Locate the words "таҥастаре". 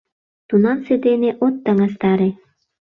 1.63-2.29